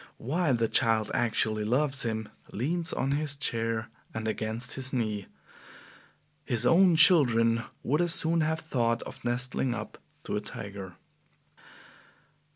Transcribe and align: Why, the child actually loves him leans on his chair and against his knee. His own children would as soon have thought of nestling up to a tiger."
Why, 0.17 0.51
the 0.51 0.67
child 0.67 1.11
actually 1.13 1.63
loves 1.63 2.01
him 2.01 2.29
leans 2.51 2.91
on 2.91 3.11
his 3.11 3.35
chair 3.35 3.89
and 4.15 4.27
against 4.27 4.73
his 4.73 4.91
knee. 4.91 5.27
His 6.43 6.65
own 6.65 6.95
children 6.95 7.65
would 7.83 8.01
as 8.01 8.15
soon 8.15 8.41
have 8.41 8.61
thought 8.61 9.03
of 9.03 9.23
nestling 9.23 9.75
up 9.75 9.99
to 10.23 10.35
a 10.35 10.41
tiger." 10.41 10.95